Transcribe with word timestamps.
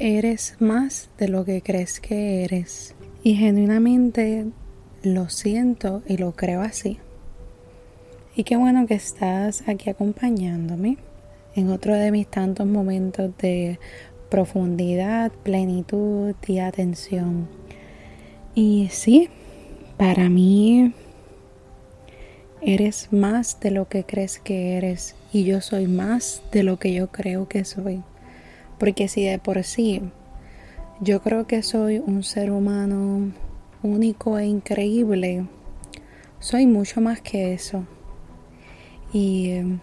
Eres 0.00 0.54
más 0.60 1.10
de 1.18 1.26
lo 1.26 1.44
que 1.44 1.60
crees 1.60 1.98
que 1.98 2.44
eres. 2.44 2.94
Y 3.24 3.34
genuinamente 3.34 4.46
lo 5.02 5.28
siento 5.28 6.02
y 6.06 6.18
lo 6.18 6.36
creo 6.36 6.60
así. 6.60 6.98
Y 8.36 8.44
qué 8.44 8.56
bueno 8.56 8.86
que 8.86 8.94
estás 8.94 9.64
aquí 9.66 9.90
acompañándome 9.90 10.98
en 11.56 11.70
otro 11.70 11.94
de 11.94 12.12
mis 12.12 12.28
tantos 12.28 12.64
momentos 12.64 13.36
de 13.38 13.80
profundidad, 14.30 15.32
plenitud 15.32 16.36
y 16.46 16.60
atención. 16.60 17.48
Y 18.54 18.90
sí, 18.92 19.28
para 19.96 20.28
mí 20.28 20.92
eres 22.60 23.08
más 23.12 23.58
de 23.58 23.72
lo 23.72 23.88
que 23.88 24.04
crees 24.04 24.38
que 24.38 24.76
eres 24.76 25.16
y 25.32 25.42
yo 25.42 25.60
soy 25.60 25.88
más 25.88 26.40
de 26.52 26.62
lo 26.62 26.78
que 26.78 26.92
yo 26.92 27.08
creo 27.08 27.48
que 27.48 27.64
soy. 27.64 28.04
Porque 28.78 29.08
si 29.08 29.24
de 29.24 29.38
por 29.38 29.62
sí 29.64 30.02
yo 31.00 31.22
creo 31.22 31.46
que 31.46 31.62
soy 31.62 31.98
un 31.98 32.24
ser 32.24 32.50
humano 32.50 33.32
único 33.82 34.38
e 34.38 34.46
increíble, 34.46 35.46
soy 36.40 36.66
mucho 36.66 37.00
más 37.00 37.20
que 37.20 37.52
eso. 37.52 37.86
Y 39.12 39.50
eh, 39.50 39.78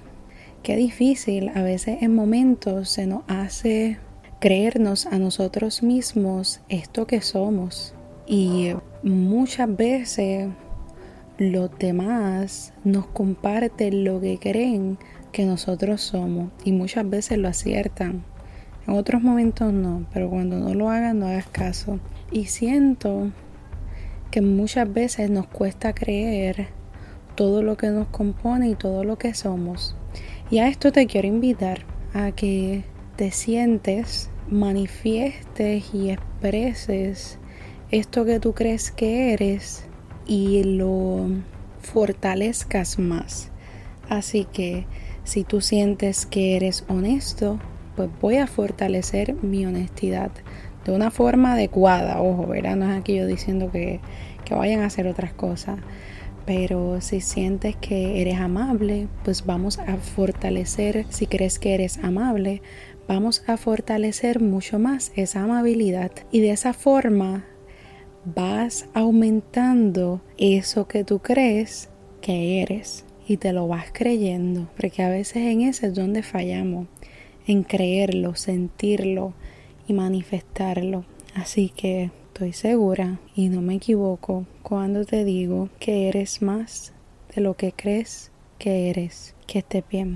qué 0.61 0.75
difícil 0.75 1.51
a 1.55 1.63
veces 1.63 2.01
en 2.01 2.13
momentos 2.13 2.89
se 2.89 3.07
nos 3.07 3.23
hace 3.27 3.97
creernos 4.39 5.05
a 5.05 5.17
nosotros 5.17 5.83
mismos 5.83 6.59
esto 6.69 7.07
que 7.07 7.21
somos. 7.21 7.95
Y 8.27 8.73
muchas 9.01 9.73
veces 9.73 10.49
los 11.37 11.69
demás 11.79 12.73
nos 12.83 13.07
comparten 13.07 14.03
lo 14.03 14.19
que 14.19 14.37
creen 14.37 14.97
que 15.31 15.45
nosotros 15.45 16.01
somos 16.01 16.51
y 16.63 16.71
muchas 16.71 17.09
veces 17.09 17.37
lo 17.37 17.47
aciertan. 17.47 18.23
En 18.87 18.93
otros 18.93 19.21
momentos 19.21 19.73
no, 19.73 20.05
pero 20.13 20.29
cuando 20.29 20.57
no 20.57 20.73
lo 20.73 20.89
hagan 20.89 21.19
no 21.19 21.27
hagas 21.27 21.47
caso. 21.47 21.99
Y 22.31 22.45
siento 22.45 23.31
que 24.31 24.41
muchas 24.41 24.91
veces 24.91 25.29
nos 25.29 25.47
cuesta 25.47 25.93
creer 25.93 26.67
todo 27.35 27.63
lo 27.63 27.77
que 27.77 27.89
nos 27.89 28.07
compone 28.07 28.69
y 28.69 28.75
todo 28.75 29.03
lo 29.03 29.17
que 29.17 29.33
somos. 29.33 29.95
Y 30.49 30.59
a 30.59 30.67
esto 30.67 30.91
te 30.91 31.07
quiero 31.07 31.27
invitar 31.27 31.79
a 32.13 32.31
que 32.31 32.83
te 33.15 33.31
sientes, 33.31 34.29
manifiestes 34.49 35.93
y 35.93 36.11
expreses 36.11 37.39
esto 37.91 38.25
que 38.25 38.39
tú 38.39 38.53
crees 38.53 38.91
que 38.91 39.33
eres 39.33 39.85
y 40.27 40.63
lo 40.63 41.27
fortalezcas 41.81 42.99
más. 42.99 43.51
Así 44.09 44.45
que 44.45 44.85
si 45.23 45.43
tú 45.43 45.61
sientes 45.61 46.25
que 46.25 46.55
eres 46.55 46.85
honesto, 46.87 47.59
pues 47.95 48.09
voy 48.21 48.37
a 48.37 48.47
fortalecer 48.47 49.35
mi 49.43 49.65
honestidad 49.65 50.31
de 50.85 50.91
una 50.91 51.11
forma 51.11 51.53
adecuada. 51.53 52.21
Ojo, 52.21 52.47
¿verdad? 52.47 52.75
No 52.75 52.91
es 52.91 52.97
aquí 52.97 53.15
yo 53.15 53.25
diciendo 53.27 53.71
que, 53.71 53.99
que 54.43 54.55
vayan 54.55 54.81
a 54.81 54.85
hacer 54.85 55.07
otras 55.07 55.33
cosas. 55.33 55.79
Pero 56.45 57.01
si 57.01 57.21
sientes 57.21 57.75
que 57.75 58.21
eres 58.21 58.39
amable, 58.39 59.07
pues 59.23 59.45
vamos 59.45 59.79
a 59.79 59.97
fortalecer, 59.97 61.05
si 61.09 61.25
crees 61.25 61.57
que 61.57 61.73
eres 61.73 61.97
amable, 61.97 62.61
vamos 63.07 63.43
a 63.47 63.57
fortalecer 63.57 64.41
mucho 64.41 64.77
más 64.77 65.11
esa 65.15 65.41
amabilidad. 65.41 66.11
Y 66.31 66.41
de 66.41 66.51
esa 66.51 66.73
forma 66.73 67.45
vas 68.25 68.87
aumentando 68.93 70.21
eso 70.37 70.87
que 70.87 71.03
tú 71.03 71.19
crees 71.19 71.89
que 72.21 72.61
eres 72.61 73.05
y 73.27 73.37
te 73.37 73.53
lo 73.53 73.67
vas 73.67 73.87
creyendo, 73.91 74.67
porque 74.77 75.03
a 75.03 75.09
veces 75.09 75.37
en 75.37 75.61
eso 75.61 75.87
es 75.87 75.93
donde 75.93 76.23
fallamos, 76.23 76.87
en 77.47 77.63
creerlo, 77.63 78.35
sentirlo 78.35 79.33
y 79.87 79.93
manifestarlo. 79.93 81.05
Así 81.33 81.69
que 81.69 82.11
estoy 82.27 82.53
segura 82.53 83.19
y 83.35 83.49
no 83.49 83.61
me 83.61 83.75
equivoco 83.75 84.45
cuando 84.61 85.05
te 85.05 85.23
digo 85.23 85.69
que 85.79 86.07
eres 86.07 86.41
más 86.41 86.93
de 87.33 87.41
lo 87.41 87.55
que 87.55 87.71
crees 87.71 88.31
que 88.57 88.89
eres. 88.89 89.35
Que 89.47 89.59
estés 89.59 89.83
bien. 89.89 90.13